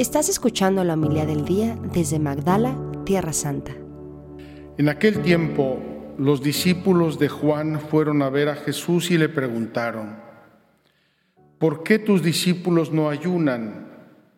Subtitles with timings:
[0.00, 3.72] Estás escuchando la humildad del día desde Magdala, Tierra Santa.
[4.78, 5.78] En aquel tiempo,
[6.16, 10.16] los discípulos de Juan fueron a ver a Jesús y le preguntaron,
[11.58, 13.90] ¿por qué tus discípulos no ayunan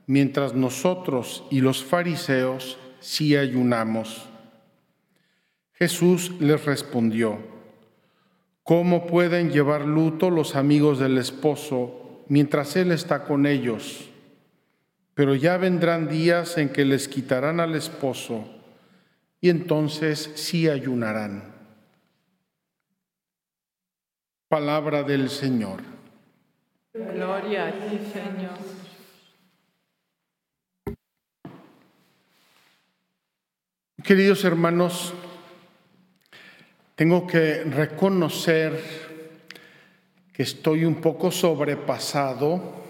[0.09, 4.29] mientras nosotros y los fariseos sí ayunamos?
[5.75, 7.39] Jesús les respondió,
[8.65, 14.09] ¿cómo pueden llevar luto los amigos del esposo mientras él está con ellos?
[15.15, 18.45] Pero ya vendrán días en que les quitarán al esposo
[19.41, 21.53] y entonces sí ayunarán.
[24.49, 25.81] Palabra del Señor.
[26.95, 28.59] Gloria a ti, Señor.
[34.05, 35.15] Queridos hermanos,
[36.97, 38.79] tengo que reconocer
[40.33, 42.83] que estoy un poco sobrepasado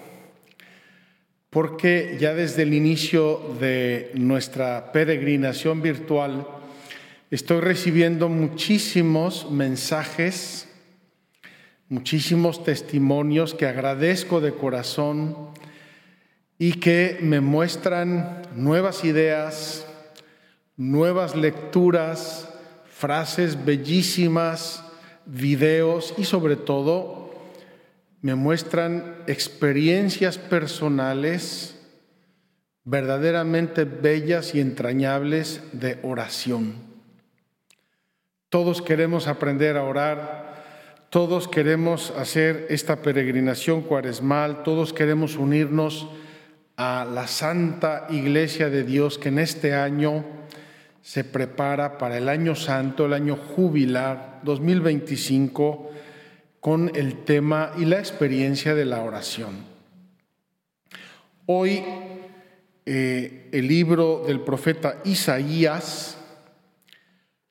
[1.52, 6.46] porque ya desde el inicio de nuestra peregrinación virtual
[7.30, 10.66] estoy recibiendo muchísimos mensajes,
[11.90, 15.50] muchísimos testimonios que agradezco de corazón
[16.58, 19.86] y que me muestran nuevas ideas,
[20.78, 22.48] nuevas lecturas,
[22.86, 24.82] frases bellísimas,
[25.26, 27.21] videos y sobre todo
[28.22, 31.76] me muestran experiencias personales
[32.84, 36.74] verdaderamente bellas y entrañables de oración.
[38.48, 40.62] Todos queremos aprender a orar,
[41.10, 46.08] todos queremos hacer esta peregrinación cuaresmal, todos queremos unirnos
[46.76, 50.24] a la Santa Iglesia de Dios que en este año
[51.02, 55.90] se prepara para el año santo, el año jubilar 2025
[56.62, 59.64] con el tema y la experiencia de la oración.
[61.46, 61.82] Hoy
[62.86, 66.18] eh, el libro del profeta Isaías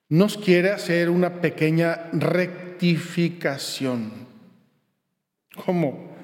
[0.08, 4.14] nos quiere hacer una pequeña rectificación.
[5.66, 6.16] ¿Cómo?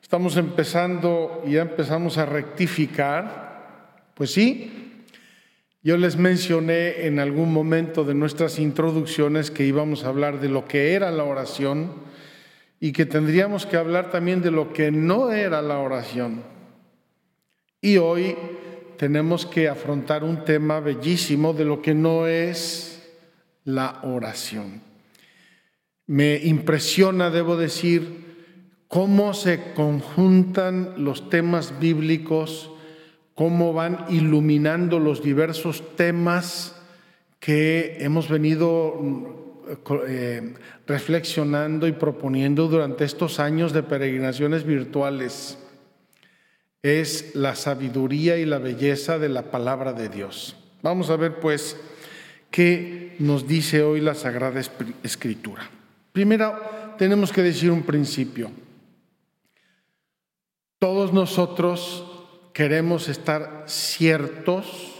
[0.00, 4.04] Estamos empezando y ya empezamos a rectificar.
[4.14, 5.02] Pues sí,
[5.82, 10.68] yo les mencioné en algún momento de nuestras introducciones que íbamos a hablar de lo
[10.68, 12.06] que era la oración
[12.80, 16.42] y que tendríamos que hablar también de lo que no era la oración.
[17.80, 18.36] Y hoy
[18.96, 23.02] tenemos que afrontar un tema bellísimo de lo que no es
[23.64, 24.82] la oración.
[26.06, 28.26] Me impresiona, debo decir,
[28.88, 32.70] cómo se conjuntan los temas bíblicos,
[33.34, 36.80] cómo van iluminando los diversos temas
[37.40, 39.45] que hemos venido
[40.08, 40.54] eh,
[40.86, 45.58] reflexionando y proponiendo durante estos años de peregrinaciones virtuales
[46.82, 50.56] es la sabiduría y la belleza de la palabra de Dios.
[50.82, 51.76] Vamos a ver pues
[52.50, 54.60] qué nos dice hoy la Sagrada
[55.02, 55.68] Escritura.
[56.12, 56.58] Primero
[56.96, 58.50] tenemos que decir un principio.
[60.78, 62.04] Todos nosotros
[62.52, 64.95] queremos estar ciertos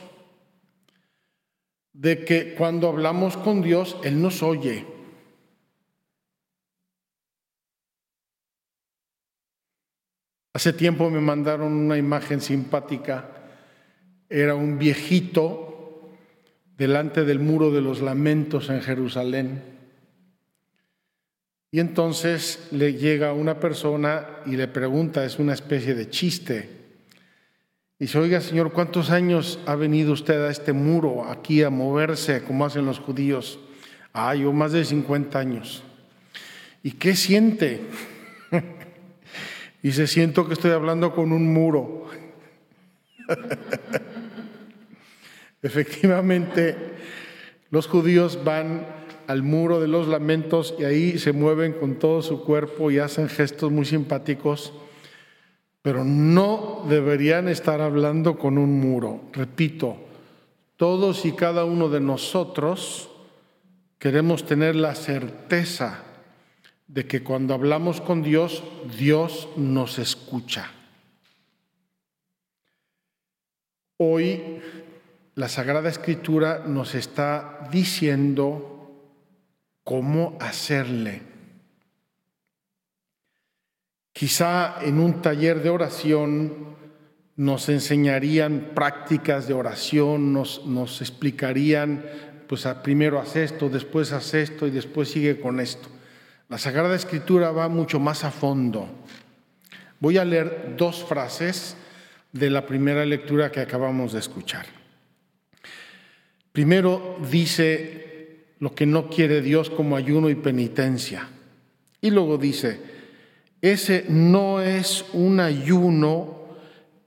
[1.97, 4.85] de que cuando hablamos con Dios, Él nos oye.
[10.53, 13.31] Hace tiempo me mandaron una imagen simpática.
[14.29, 16.11] Era un viejito
[16.77, 19.63] delante del muro de los lamentos en Jerusalén.
[21.71, 26.76] Y entonces le llega una persona y le pregunta, es una especie de chiste,
[27.99, 32.67] dice, oiga Señor, ¿cuántos años ha venido usted a este muro aquí a moverse como
[32.67, 33.59] hacen los judíos?
[34.13, 35.83] Ah, yo más de 50 años.
[36.83, 37.83] ¿Y qué siente?
[39.83, 42.07] se siento que estoy hablando con un muro.
[45.63, 46.77] Efectivamente,
[47.71, 48.87] los judíos van
[49.27, 53.29] al muro de los lamentos y ahí se mueven con todo su cuerpo y hacen
[53.29, 54.73] gestos muy simpáticos
[55.87, 59.21] pero no deberían estar hablando con un muro.
[59.33, 59.97] Repito,
[60.77, 63.09] todos y cada uno de nosotros
[63.97, 66.03] queremos tener la certeza
[66.89, 68.65] de que cuando hablamos con Dios,
[68.99, 70.73] Dios nos escucha.
[73.97, 74.59] Hoy
[75.37, 78.91] la Sagrada Escritura nos está diciendo
[79.85, 81.36] cómo hacerle
[84.17, 86.75] Quizá en un taller de oración
[87.37, 92.03] nos enseñarían prácticas de oración, nos, explicarían,
[92.47, 95.91] pues primero haz esto, después haz esto y después sigue con esto.
[96.49, 98.89] La Sagrada Escritura va mucho más a fondo.
[100.01, 101.77] Voy a leer dos frases
[102.33, 104.65] de la primera lectura que acabamos de escuchar.
[106.53, 111.29] Primero dice lo que no quiere Dios como ayuno y penitencia.
[112.01, 112.96] Y luego dice,
[113.61, 116.37] ese no es un ayuno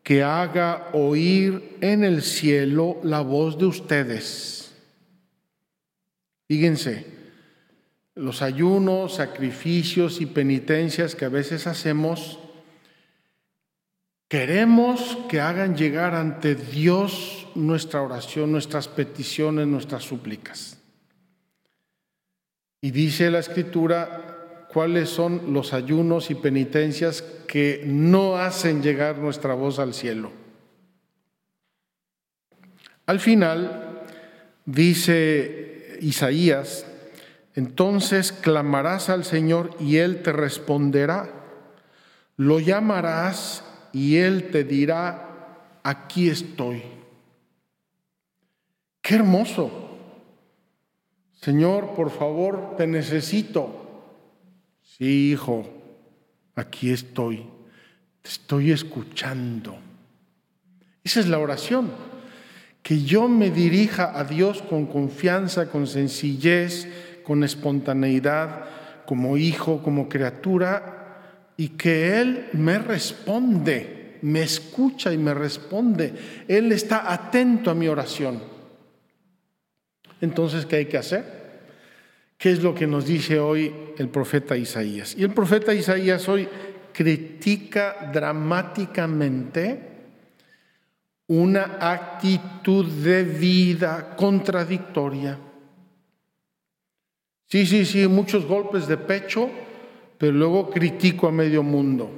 [0.03, 4.73] que haga oír en el cielo la voz de ustedes.
[6.47, 7.05] Fíjense,
[8.15, 12.39] los ayunos, sacrificios y penitencias que a veces hacemos,
[14.27, 20.79] queremos que hagan llegar ante Dios nuestra oración, nuestras peticiones, nuestras súplicas.
[22.81, 24.38] Y dice la escritura,
[24.71, 30.31] cuáles son los ayunos y penitencias que no hacen llegar nuestra voz al cielo.
[33.07, 34.03] Al final,
[34.65, 36.85] dice Isaías,
[37.55, 41.33] entonces clamarás al Señor y Él te responderá.
[42.37, 46.83] Lo llamarás y Él te dirá, aquí estoy.
[49.01, 49.71] Qué hermoso.
[51.41, 53.88] Señor, por favor, te necesito.
[54.99, 55.65] Sí, hijo,
[56.55, 57.45] aquí estoy,
[58.21, 59.77] te estoy escuchando.
[61.05, 61.89] Esa es la oración,
[62.83, 66.85] que yo me dirija a Dios con confianza, con sencillez,
[67.23, 68.65] con espontaneidad,
[69.05, 76.13] como hijo, como criatura, y que Él me responde, me escucha y me responde.
[76.45, 78.43] Él está atento a mi oración.
[80.19, 81.38] Entonces, ¿qué hay que hacer?
[82.39, 85.13] ¿Qué es lo que nos dice hoy el profeta Isaías?
[85.17, 86.47] Y el profeta Isaías hoy
[86.93, 89.89] critica dramáticamente
[91.27, 95.37] una actitud de vida contradictoria.
[97.45, 99.49] Sí, sí, sí, muchos golpes de pecho,
[100.17, 102.09] pero luego critico a medio mundo.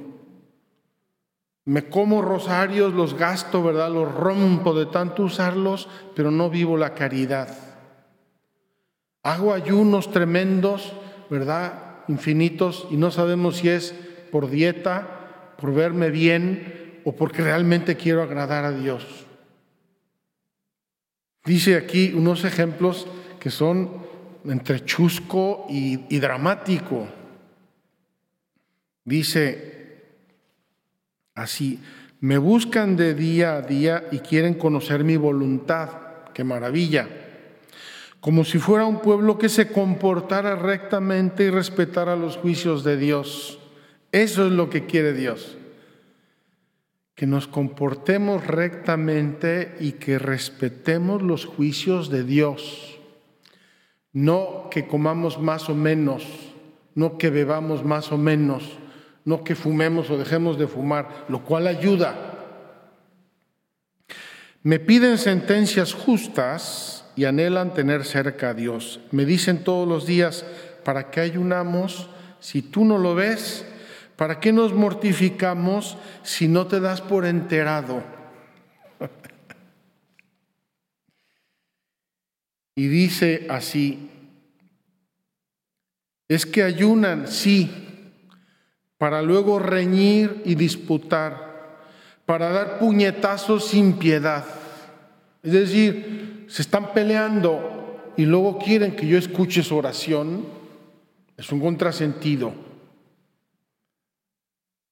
[1.64, 3.90] Me como rosarios, los gasto, ¿verdad?
[3.90, 7.71] Los rompo de tanto usarlos, pero no vivo la caridad.
[9.22, 10.92] Hago ayunos tremendos,
[11.30, 12.00] ¿verdad?
[12.08, 13.94] Infinitos, y no sabemos si es
[14.32, 19.26] por dieta, por verme bien o porque realmente quiero agradar a Dios.
[21.44, 23.06] Dice aquí unos ejemplos
[23.38, 24.02] que son
[24.44, 27.06] entre chusco y, y dramático.
[29.04, 30.02] Dice
[31.34, 31.80] así,
[32.20, 35.90] me buscan de día a día y quieren conocer mi voluntad.
[36.34, 37.21] Qué maravilla
[38.22, 43.58] como si fuera un pueblo que se comportara rectamente y respetara los juicios de Dios.
[44.12, 45.58] Eso es lo que quiere Dios.
[47.16, 53.00] Que nos comportemos rectamente y que respetemos los juicios de Dios.
[54.12, 56.24] No que comamos más o menos,
[56.94, 58.78] no que bebamos más o menos,
[59.24, 62.14] no que fumemos o dejemos de fumar, lo cual ayuda.
[64.62, 69.00] Me piden sentencias justas y anhelan tener cerca a Dios.
[69.10, 70.44] Me dicen todos los días,
[70.84, 72.08] ¿para qué ayunamos
[72.40, 73.64] si tú no lo ves?
[74.16, 78.02] ¿Para qué nos mortificamos si no te das por enterado?
[82.74, 84.10] y dice así,
[86.28, 87.70] es que ayunan, sí,
[88.96, 91.52] para luego reñir y disputar,
[92.24, 94.61] para dar puñetazos sin piedad.
[95.42, 100.44] Es decir, se están peleando y luego quieren que yo escuche su oración,
[101.36, 102.52] es un contrasentido.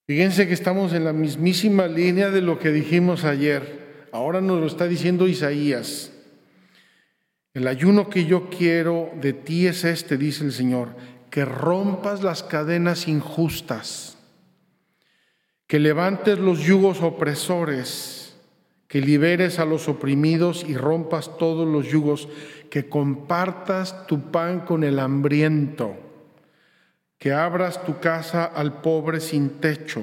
[0.07, 4.09] Fíjense que estamos en la mismísima línea de lo que dijimos ayer.
[4.11, 6.13] Ahora nos lo está diciendo Isaías.
[7.55, 10.97] El ayuno que yo quiero de ti es este, dice el Señor,
[11.31, 14.19] que rompas las cadenas injustas,
[15.69, 18.20] que levantes los yugos opresores
[18.91, 22.29] que liberes a los oprimidos y rompas todos los yugos,
[22.71, 25.95] que compartas tu pan con el hambriento,
[27.17, 30.03] que abras tu casa al pobre sin techo,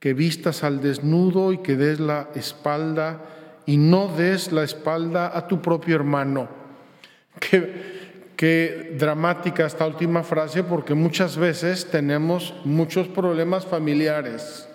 [0.00, 3.26] que vistas al desnudo y que des la espalda
[3.66, 6.48] y no des la espalda a tu propio hermano.
[8.38, 14.67] Qué, dramática esta última frase porque muchas veces tenemos muchos problemas familiares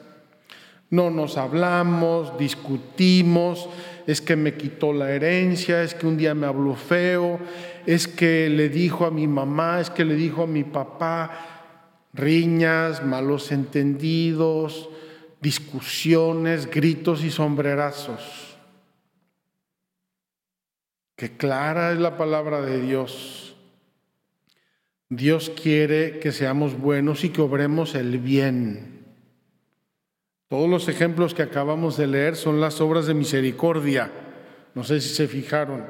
[0.94, 3.68] no nos hablamos, discutimos,
[4.06, 7.40] es que me quitó la herencia, es que un día me habló feo,
[7.88, 11.32] es que le dijo a mi mamá, es que le dijo a mi papá,
[12.14, 14.88] riñas, malos entendidos,
[15.42, 18.56] discusiones, gritos y sombrerazos.
[21.16, 23.56] Qué clara es la palabra de Dios.
[25.10, 28.93] Dios quiere que seamos buenos y que obremos el bien.
[30.54, 34.12] Todos los ejemplos que acabamos de leer son las obras de misericordia.
[34.76, 35.84] No sé si se fijaron.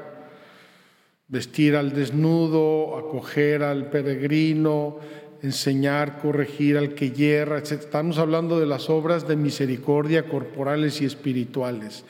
[1.28, 5.00] Vestir al desnudo, acoger al peregrino,
[5.42, 7.72] enseñar, corregir al que hierra, etc.
[7.72, 12.06] Estamos hablando de las obras de misericordia corporales y espirituales.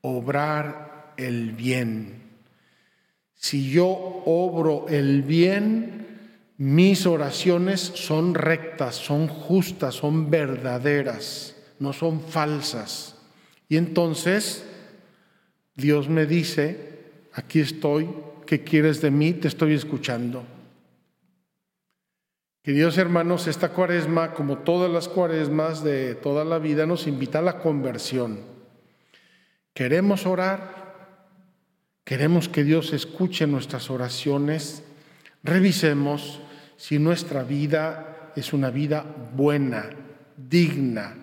[0.00, 2.22] Obrar el bien.
[3.34, 6.06] Si yo obro el bien,
[6.56, 13.16] mis oraciones son rectas, son justas, son verdaderas, no son falsas.
[13.68, 14.64] Y entonces
[15.74, 17.00] Dios me dice,
[17.32, 18.08] aquí estoy,
[18.46, 19.32] ¿qué quieres de mí?
[19.32, 20.44] Te estoy escuchando.
[22.62, 27.42] Queridos hermanos, esta cuaresma, como todas las cuaresmas de toda la vida, nos invita a
[27.42, 28.38] la conversión.
[29.74, 31.16] Queremos orar,
[32.04, 34.84] queremos que Dios escuche nuestras oraciones,
[35.42, 36.40] revisemos
[36.76, 39.90] si nuestra vida es una vida buena,
[40.36, 41.16] digna,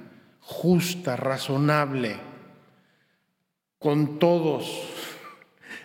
[0.49, 2.15] justa, razonable,
[3.77, 4.83] con todos,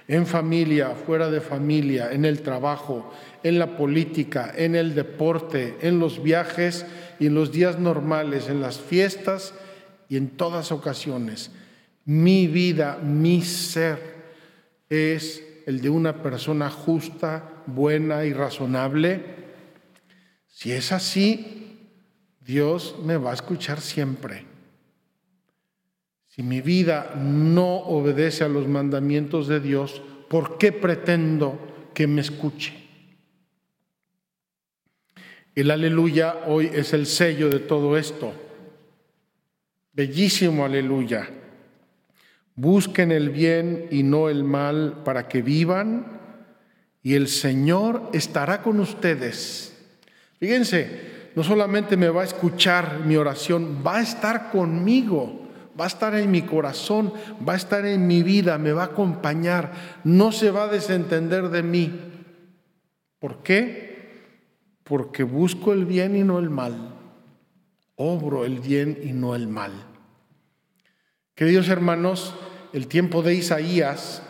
[0.08, 5.98] en familia, fuera de familia, en el trabajo, en la política, en el deporte, en
[5.98, 6.86] los viajes
[7.20, 9.52] y en los días normales, en las fiestas
[10.08, 11.50] y en todas ocasiones.
[12.06, 13.98] Mi vida, mi ser
[14.88, 19.22] es el de una persona justa, buena y razonable.
[20.48, 21.78] Si es así,
[22.40, 24.53] Dios me va a escuchar siempre.
[26.34, 31.60] Si mi vida no obedece a los mandamientos de Dios, ¿por qué pretendo
[31.94, 32.74] que me escuche?
[35.54, 38.32] El aleluya hoy es el sello de todo esto.
[39.92, 41.30] Bellísimo aleluya.
[42.56, 46.20] Busquen el bien y no el mal para que vivan
[47.00, 49.72] y el Señor estará con ustedes.
[50.40, 55.43] Fíjense, no solamente me va a escuchar mi oración, va a estar conmigo
[55.78, 57.12] va a estar en mi corazón,
[57.46, 59.72] va a estar en mi vida, me va a acompañar,
[60.04, 61.92] no se va a desentender de mí.
[63.18, 63.94] ¿Por qué?
[64.84, 66.94] Porque busco el bien y no el mal.
[67.96, 69.72] Obro el bien y no el mal.
[71.34, 72.34] Queridos hermanos,
[72.72, 74.22] el tiempo de Isaías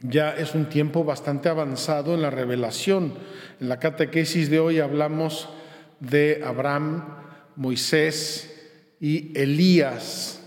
[0.00, 3.14] ya es un tiempo bastante avanzado en la revelación.
[3.60, 5.48] En la catequesis de hoy hablamos
[6.00, 7.04] de Abraham,
[7.56, 8.52] Moisés
[9.00, 10.41] y Elías.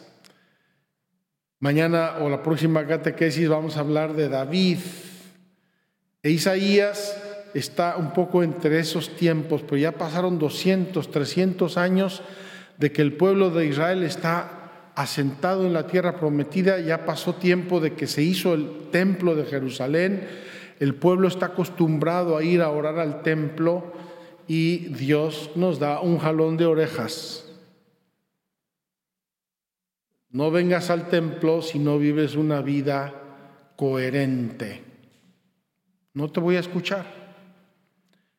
[1.59, 4.79] Mañana o la próxima catequesis vamos a hablar de David.
[6.21, 7.15] E Isaías
[7.53, 12.21] está un poco entre esos tiempos, pero ya pasaron 200, 300 años
[12.77, 17.79] de que el pueblo de Israel está asentado en la tierra prometida, ya pasó tiempo
[17.79, 20.27] de que se hizo el templo de Jerusalén,
[20.81, 23.93] el pueblo está acostumbrado a ir a orar al templo
[24.45, 27.44] y Dios nos da un jalón de orejas
[30.35, 33.13] no vengas al templo si no vives una vida
[33.77, 34.81] coherente.
[36.13, 37.05] No te voy a escuchar.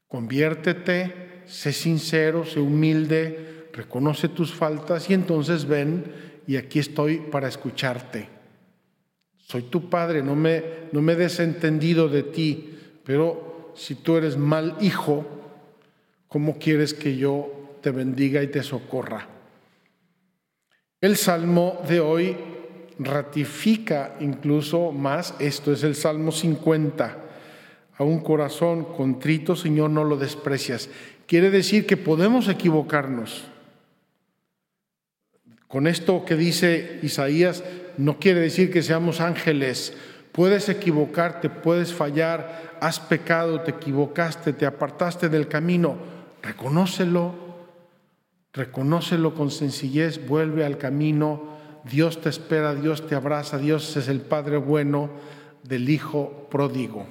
[0.07, 6.05] Conviértete, sé sincero, sé humilde, reconoce tus faltas y entonces ven
[6.47, 8.29] y aquí estoy para escucharte.
[9.39, 10.63] Soy tu padre, no me,
[10.93, 15.25] no me he desentendido de ti, pero si tú eres mal hijo,
[16.29, 19.36] ¿cómo quieres que yo te bendiga y te socorra?
[21.03, 22.37] El salmo de hoy
[22.99, 27.19] ratifica incluso más, esto es el Salmo 50,
[27.99, 30.89] a un corazón contrito, Señor, no lo desprecias.
[31.27, 33.45] Quiere decir que podemos equivocarnos.
[35.69, 37.63] Con esto que dice Isaías,
[37.99, 39.95] no quiere decir que seamos ángeles.
[40.33, 45.97] Puedes equivocarte, puedes fallar, has pecado, te equivocaste, te apartaste del camino.
[46.43, 47.46] Reconócelo,
[48.57, 51.57] Reconócelo con sencillez, vuelve al camino.
[51.85, 55.11] Dios te espera, Dios te abraza, Dios es el Padre bueno
[55.63, 57.07] del Hijo pródigo.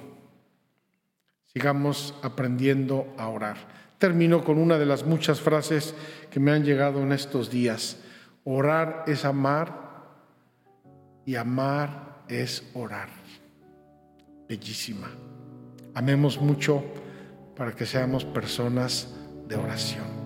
[1.44, 3.56] Sigamos aprendiendo a orar.
[3.98, 5.94] Termino con una de las muchas frases
[6.30, 8.02] que me han llegado en estos días.
[8.44, 9.86] Orar es amar
[11.24, 13.08] y amar es orar.
[14.48, 15.08] Bellísima.
[15.94, 16.82] Amemos mucho
[17.56, 19.14] para que seamos personas
[19.48, 20.25] de oración.